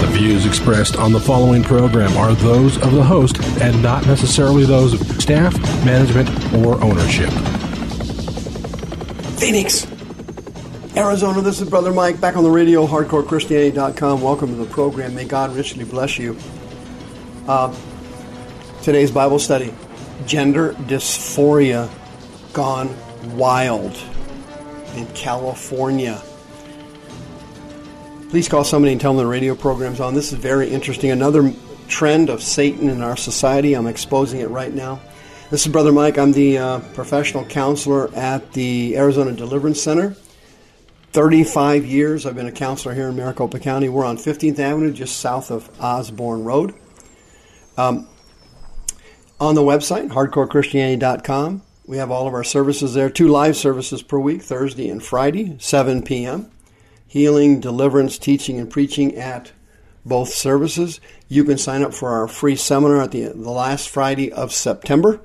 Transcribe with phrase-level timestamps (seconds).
[0.00, 4.64] The views expressed on the following program are those of the host and not necessarily
[4.64, 7.30] those of staff, management, or ownership.
[9.38, 9.86] Phoenix,
[10.96, 14.20] Arizona, this is Brother Mike back on the radio, hardcorechristianity.com.
[14.20, 15.14] Welcome to the program.
[15.14, 16.36] May God richly bless you.
[17.48, 17.74] Uh,
[18.82, 19.72] today's Bible study
[20.26, 21.90] Gender Dysphoria
[22.52, 22.94] Gone
[23.36, 23.96] Wild
[24.94, 26.22] in California.
[28.28, 30.12] Please call somebody and tell them the radio program's on.
[30.12, 31.10] This is very interesting.
[31.10, 31.54] Another
[31.86, 33.74] trend of Satan in our society.
[33.74, 35.00] I'm exposing it right now.
[35.48, 36.18] This is Brother Mike.
[36.18, 40.16] I'm the uh, professional counselor at the Arizona Deliverance Center.
[41.12, 43.88] 35 years I've been a counselor here in Maricopa County.
[43.88, 46.74] We're on 15th Avenue, just south of Osborne Road.
[47.78, 48.08] Um,
[49.38, 53.08] on the website, hardcorechristianity.com, we have all of our services there.
[53.08, 56.50] Two live services per week, Thursday and Friday, 7 p.m.
[57.16, 59.50] Healing, deliverance, teaching, and preaching at
[60.04, 61.00] both services.
[61.30, 65.22] You can sign up for our free seminar at the, the last Friday of September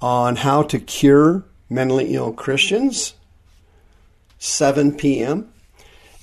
[0.00, 3.14] on how to cure mentally ill Christians,
[4.40, 5.48] 7 p.m.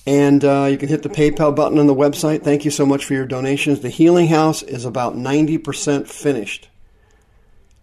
[0.05, 2.43] And uh, you can hit the PayPal button on the website.
[2.43, 3.79] Thank you so much for your donations.
[3.79, 6.67] The Healing House is about 90% finished.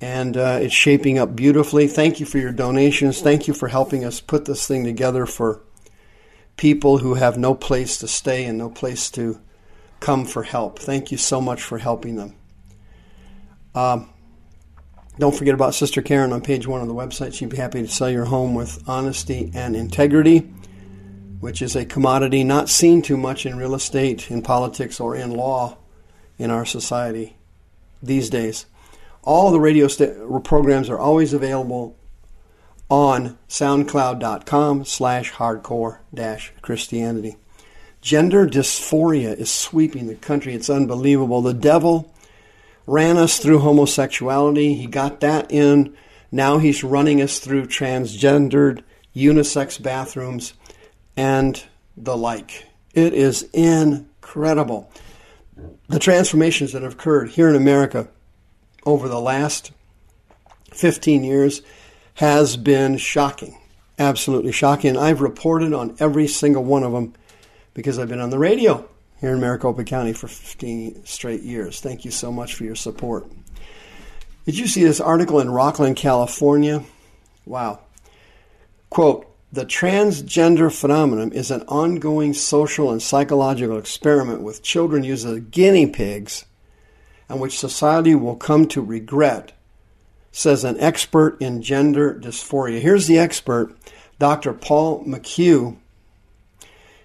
[0.02, 1.88] And uh, it's shaping up beautifully.
[1.88, 3.22] Thank you for your donations.
[3.22, 5.62] Thank you for helping us put this thing together for
[6.56, 9.40] people who have no place to stay and no place to
[10.00, 10.78] come for help.
[10.78, 12.34] Thank you so much for helping them.
[13.74, 14.10] Um,
[15.18, 17.34] don't forget about Sister Karen on page one of the website.
[17.34, 20.38] She'd be happy to sell your home with honesty and integrity,
[21.40, 25.30] which is a commodity not seen too much in real estate, in politics, or in
[25.30, 25.78] law
[26.38, 27.36] in our society
[28.02, 28.66] these days.
[29.22, 31.96] All the radio st- programs are always available
[32.92, 37.36] on soundcloud.com slash hardcore dash Christianity.
[38.02, 40.52] Gender dysphoria is sweeping the country.
[40.52, 41.40] It's unbelievable.
[41.40, 42.12] The devil
[42.86, 44.74] ran us through homosexuality.
[44.74, 45.96] He got that in.
[46.30, 48.82] Now he's running us through transgendered
[49.16, 50.52] unisex bathrooms
[51.16, 51.64] and
[51.96, 52.66] the like.
[52.92, 54.92] It is incredible.
[55.88, 58.08] The transformations that have occurred here in America
[58.84, 59.72] over the last
[60.72, 61.62] 15 years
[62.14, 63.58] has been shocking.
[63.98, 64.96] Absolutely shocking.
[64.96, 67.14] I've reported on every single one of them
[67.74, 68.88] because I've been on the radio
[69.20, 71.80] here in Maricopa County for 15 straight years.
[71.80, 73.26] Thank you so much for your support.
[74.44, 76.82] Did you see this article in Rocklin, California?
[77.46, 77.80] Wow.
[78.90, 85.38] Quote, the transgender phenomenon is an ongoing social and psychological experiment with children used as
[85.40, 86.46] guinea pigs
[87.28, 89.52] and which society will come to regret,
[90.32, 92.80] says an expert in gender dysphoria.
[92.80, 93.76] Here's the expert,
[94.18, 94.52] Dr.
[94.52, 95.76] Paul McHugh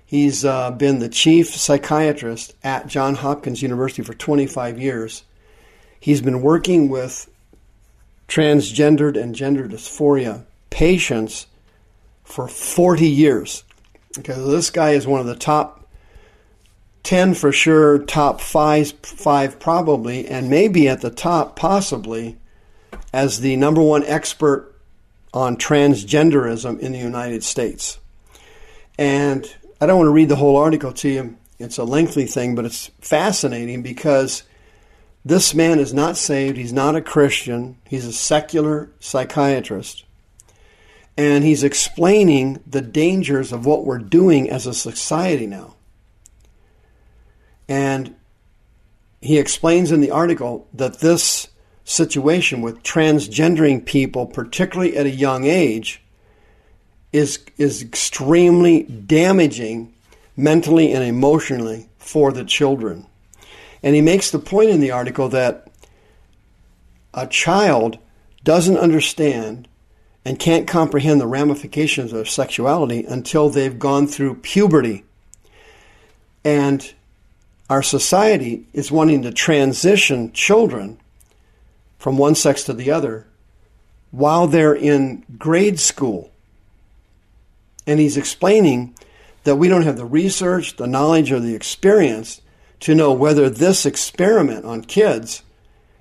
[0.07, 5.25] He's uh, been the chief psychiatrist at Johns Hopkins University for 25 years.
[5.99, 7.29] He's been working with
[8.29, 11.47] transgendered and gender dysphoria patients
[12.23, 13.65] for 40 years.
[14.17, 15.85] Okay, this guy is one of the top
[17.03, 22.37] 10 for sure, top five, five probably, and maybe at the top possibly
[23.13, 24.73] as the number one expert
[25.33, 27.99] on transgenderism in the United States.
[28.97, 31.37] And I don't want to read the whole article to you.
[31.59, 34.43] It's a lengthy thing, but it's fascinating because
[35.25, 36.57] this man is not saved.
[36.57, 37.77] He's not a Christian.
[37.87, 40.05] He's a secular psychiatrist.
[41.17, 45.75] And he's explaining the dangers of what we're doing as a society now.
[47.67, 48.15] And
[49.19, 51.47] he explains in the article that this
[51.87, 56.03] situation with transgendering people, particularly at a young age,
[57.13, 59.93] is is extremely damaging
[60.35, 63.07] mentally and emotionally for the children.
[63.81, 65.71] And he makes the point in the article that
[67.13, 67.97] a child
[68.43, 69.67] doesn't understand
[70.25, 75.05] and can't comprehend the ramifications of sexuality until they've gone through puberty.
[76.43, 76.93] And
[77.69, 80.99] our society is wanting to transition children
[82.07, 83.27] from one sex to the other
[84.11, 86.31] while they're in grade school
[87.85, 88.95] And he's explaining
[89.43, 92.39] that we don't have the research, the knowledge, or the experience
[92.79, 95.43] to know whether this experiment on kids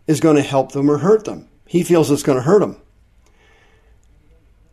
[0.06, 1.48] is going to help them or hurt them.
[1.66, 2.80] He feels it's going to hurt them.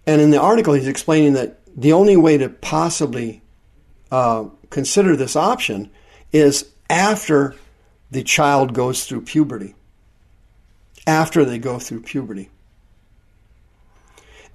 [0.05, 3.41] And in the article, he's explaining that the only way to possibly
[4.11, 5.89] uh, consider this option
[6.31, 7.55] is after
[8.11, 9.73] the child goes through puberty.
[11.05, 12.49] After they go through puberty.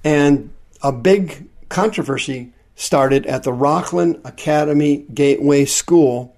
[0.04, 0.50] And
[0.82, 6.34] a big controversy started at the Rocklin Academy Gateway School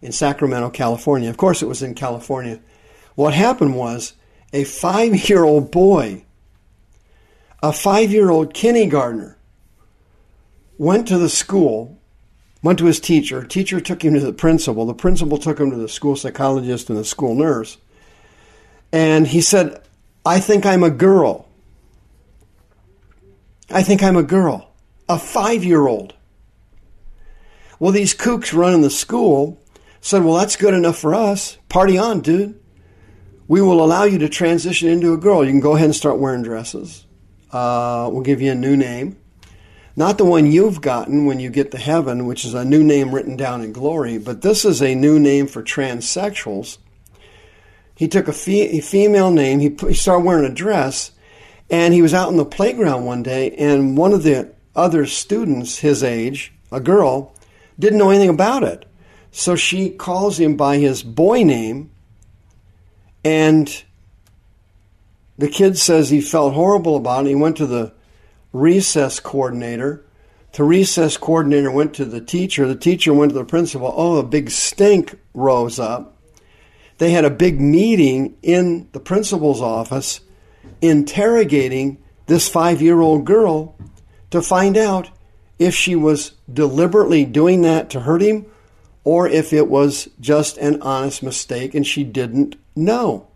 [0.00, 1.28] in Sacramento, California.
[1.28, 2.60] Of course, it was in California.
[3.14, 4.14] What happened was
[4.52, 6.24] a five year old boy,
[7.62, 9.36] a five year old kindergartner,
[10.78, 11.98] went to the school,
[12.62, 13.44] went to his teacher.
[13.44, 14.86] Teacher took him to the principal.
[14.86, 17.78] The principal took him to the school psychologist and the school nurse.
[18.92, 19.82] And he said,
[20.24, 21.48] I think I'm a girl.
[23.70, 24.70] I think I'm a girl.
[25.08, 26.14] A five year old.
[27.78, 29.60] Well, these kooks running the school
[30.00, 31.56] said, Well, that's good enough for us.
[31.68, 32.60] Party on, dude.
[33.48, 35.44] We will allow you to transition into a girl.
[35.44, 37.06] You can go ahead and start wearing dresses.
[37.50, 39.18] Uh, we'll give you a new name.
[39.94, 43.14] Not the one you've gotten when you get to heaven, which is a new name
[43.14, 46.78] written down in glory, but this is a new name for transsexuals.
[47.94, 51.12] He took a, fe- a female name, he, put, he started wearing a dress,
[51.70, 55.78] and he was out in the playground one day, and one of the other students,
[55.78, 57.34] his age, a girl,
[57.78, 58.86] didn't know anything about it.
[59.30, 61.90] So she calls him by his boy name,
[63.24, 63.84] and
[65.38, 67.30] the kid says he felt horrible about it.
[67.30, 67.92] He went to the
[68.52, 70.04] recess coordinator.
[70.52, 72.68] The recess coordinator went to the teacher.
[72.68, 73.92] The teacher went to the principal.
[73.96, 76.11] Oh, a big stink rose up.
[77.02, 80.20] They had a big meeting in the principal's office
[80.80, 83.74] interrogating this five year old girl
[84.30, 85.10] to find out
[85.58, 88.46] if she was deliberately doing that to hurt him
[89.02, 93.26] or if it was just an honest mistake and she didn't know.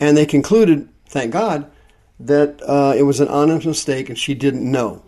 [0.00, 1.70] And they concluded, thank God,
[2.18, 5.04] that uh, it was an honest mistake and she didn't know.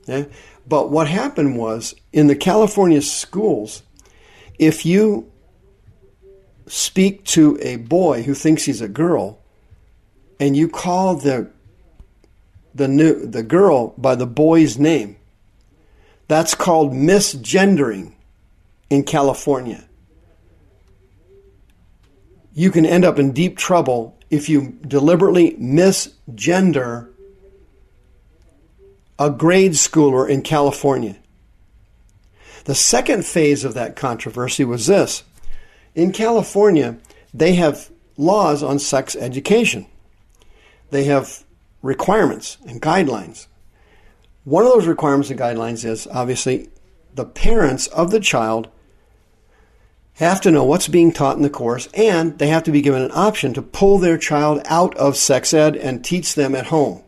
[0.00, 0.28] Okay?
[0.66, 3.84] But what happened was in the California schools,
[4.58, 5.31] if you
[6.72, 9.38] speak to a boy who thinks he's a girl
[10.40, 11.50] and you call the
[12.74, 15.16] the new the girl by the boy's name,
[16.28, 18.14] that's called misgendering
[18.88, 19.84] in California.
[22.54, 27.10] You can end up in deep trouble if you deliberately misgender
[29.18, 31.16] a grade schooler in California.
[32.64, 35.22] The second phase of that controversy was this.
[35.94, 36.96] In California,
[37.34, 39.86] they have laws on sex education.
[40.90, 41.44] They have
[41.82, 43.46] requirements and guidelines.
[44.44, 46.70] One of those requirements and guidelines is obviously
[47.14, 48.68] the parents of the child
[50.14, 53.02] have to know what's being taught in the course and they have to be given
[53.02, 57.02] an option to pull their child out of sex ed and teach them at home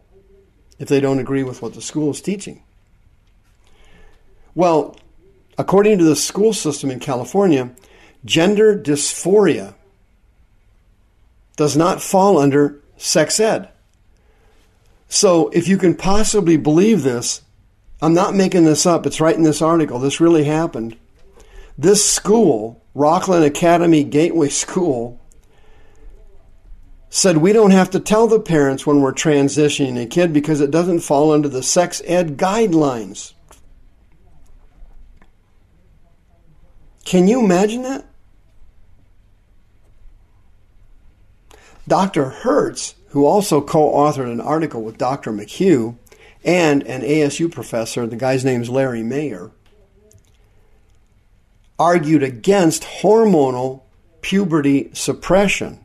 [0.79, 2.63] if they don't agree with what the school is teaching.
[4.55, 4.97] Well,
[5.59, 7.71] according to the school system in California,
[8.25, 9.75] gender dysphoria
[11.57, 13.69] does not fall under sex ed.
[15.09, 17.43] So if you can possibly believe this,
[18.03, 20.97] I'm not making this up, it's right in this article, this really happened.
[21.79, 25.21] This school Rocklin Academy Gateway School
[27.11, 30.71] said we don't have to tell the parents when we're transitioning a kid because it
[30.71, 33.35] doesn't fall under the sex ed guidelines.
[37.05, 38.05] Can you imagine that?
[41.87, 42.31] Dr.
[42.31, 45.33] Hruz, who also co authored an article with Dr.
[45.33, 45.97] McHugh
[46.45, 49.51] and an ASU professor, the guy's name is Larry Mayer,
[51.79, 53.83] argued against hormonal
[54.21, 55.81] puberty suppression.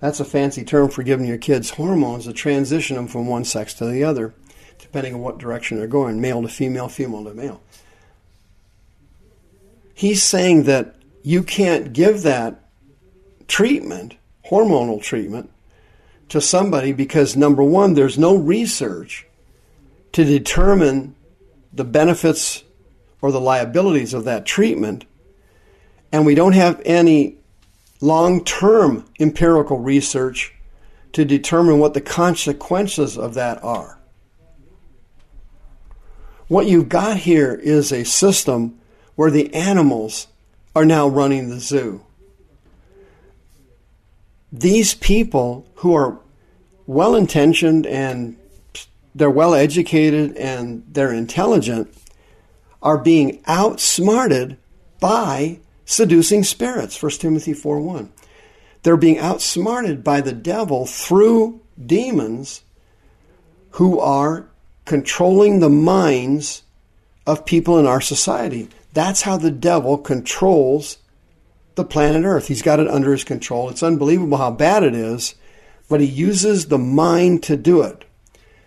[0.00, 3.72] That's a fancy term for giving your kids hormones to transition them from one sex
[3.74, 4.34] to the other,
[4.78, 7.60] depending on what direction they're going male to female, female to male.
[9.94, 12.68] He's saying that you can't give that
[13.46, 14.16] treatment,
[14.52, 15.50] hormonal treatment,
[16.28, 19.26] to somebody because number one, there's no research
[20.12, 21.14] to determine
[21.72, 22.62] the benefits
[23.22, 25.06] or the liabilities of that treatment,
[26.12, 27.36] and we don't have any
[28.02, 30.52] long term empirical research
[31.14, 33.98] to determine what the consequences of that are.
[36.48, 38.78] What you've got here is a system
[39.14, 40.26] where the animals
[40.76, 42.04] are now running the zoo.
[44.52, 46.18] These people who are
[46.86, 48.36] well intentioned and
[49.14, 51.92] they're well educated and they're intelligent
[52.82, 54.58] are being outsmarted
[55.00, 58.12] by seducing spirits 1 timothy 4 1
[58.82, 62.62] they're being outsmarted by the devil through demons
[63.72, 64.46] who are
[64.84, 66.62] controlling the minds
[67.26, 68.68] of people in our society.
[68.92, 70.98] That's how the devil controls
[71.74, 75.34] the planet earth he's got it under his control it's unbelievable how bad it is
[75.88, 78.04] but he uses the mind to do it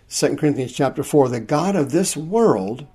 [0.08, 2.86] 2 Corinthians chapter 4, the God of this world,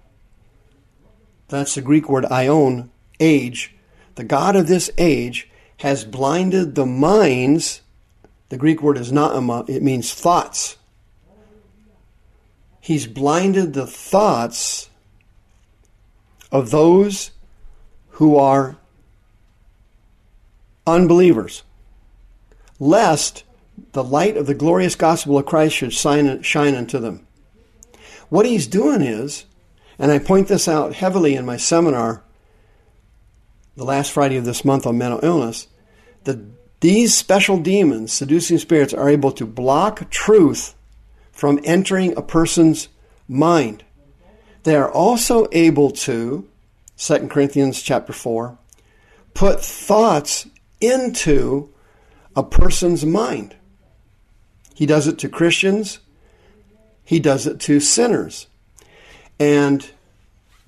[1.49, 2.89] that's the Greek word aion,
[3.19, 3.75] age,
[4.15, 7.81] the God of this age has blinded the minds.
[8.49, 10.77] The Greek word is not, it means thoughts.
[12.79, 14.89] He's blinded the thoughts
[16.51, 17.31] of those
[18.11, 18.77] who are
[20.85, 21.63] unbelievers,
[22.79, 23.43] lest
[23.93, 26.27] the light of the glorious gospel of Christ should shine,
[26.75, 27.25] unto them.
[28.29, 29.45] What he's doing is,
[30.00, 32.23] and I point this out heavily in my seminar
[33.75, 35.67] the last Friday of this month on mental illness,
[36.25, 36.39] that
[36.81, 40.75] these special demons, seducing spirits, are able to block truth
[41.31, 42.89] from entering a person's
[43.27, 43.83] mind.
[44.63, 46.47] They are also able to,
[46.97, 48.57] 2 Corinthians chapter 4,
[49.33, 50.47] put thoughts
[50.81, 51.69] into
[52.35, 53.55] a person's mind.
[54.73, 56.00] He does it to Christians,
[57.03, 58.47] he does it to sinners.
[59.39, 59.89] And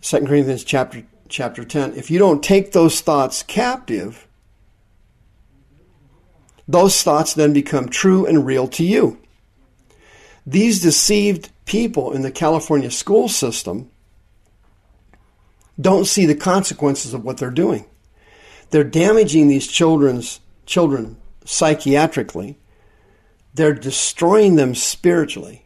[0.01, 4.27] 2 Corinthians chapter chapter 10, if you don't take those thoughts captive,
[6.67, 9.17] those thoughts then become true and real to you.
[10.45, 13.89] These deceived people in the California school system
[15.79, 17.85] don't see the consequences of what they're doing.
[18.73, 22.55] They're damaging these children's children psychiatrically
[23.53, 25.65] they're destroying them spiritually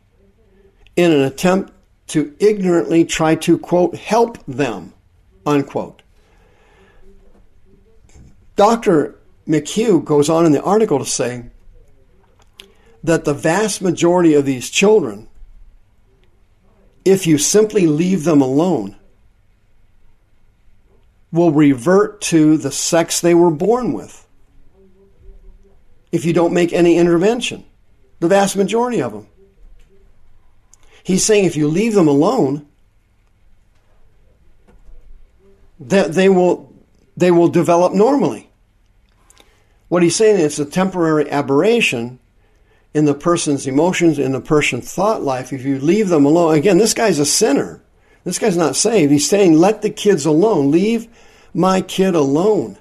[0.96, 1.72] in an attempt
[2.08, 4.94] to ignorantly try to, quote, help them,
[5.46, 6.02] unquote.
[8.56, 9.16] Dr.
[9.48, 11.46] McHugh goes on in the article to say
[13.04, 15.30] that the vast majority of these children,
[17.06, 18.98] if you simply leave them alone,
[21.32, 24.26] will revert to the sex they were born with
[26.12, 27.66] if you don't make any intervention
[28.20, 29.28] the vast majority of them.
[31.04, 32.68] He's saying if you leave them alone,
[35.80, 36.74] that they will
[37.16, 38.50] they will develop normally.
[39.88, 42.20] What he's saying is a temporary aberration
[42.94, 45.54] in the person's emotions, in the person's thought life.
[45.54, 47.82] If you leave them alone, again, this guy's a sinner.
[48.28, 49.10] This guy's not saved.
[49.10, 50.70] He's saying, let the kids alone.
[50.70, 51.08] Leave
[51.54, 52.78] my kid alone.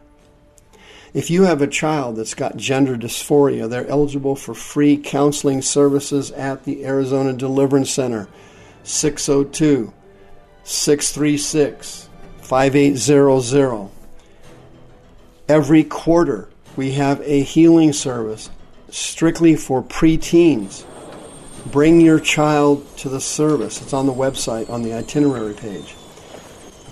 [1.14, 6.32] If you have a child that's got gender dysphoria, they're eligible for free counseling services
[6.32, 8.26] at the Arizona Deliverance Center,
[8.82, 9.92] 602
[10.64, 12.08] 636
[12.40, 13.90] 5800.
[15.48, 18.50] Every quarter, we have a healing service
[18.90, 20.84] strictly for preteens.
[21.70, 23.82] Bring your child to the service.
[23.82, 25.94] It's on the website on the itinerary page.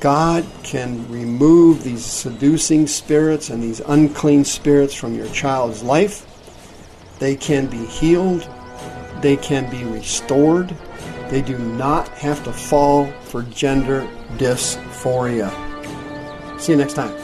[0.01, 6.27] God can remove these seducing spirits and these unclean spirits from your child's life.
[7.19, 8.49] They can be healed.
[9.23, 10.77] They can be restored.
[11.31, 15.51] They do not have to fall for gender dysphoria.
[16.61, 17.24] See you next time.